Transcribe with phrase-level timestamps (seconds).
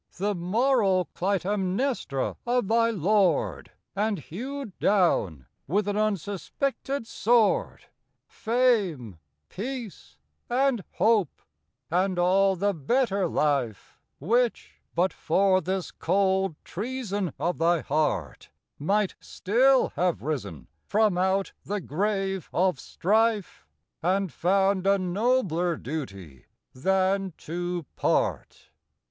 [0.17, 7.83] The moral Clytemnestra of thy lord, And hewed down, with an unsuspected sword,
[8.27, 10.17] Fame, peace,
[10.49, 11.43] and hope
[11.91, 18.49] and all the better life Which, but for this cold treason of thy heart,
[18.79, 23.67] Might still have risen from out the grave of strife,
[24.01, 28.71] And found a nobler duty than to part.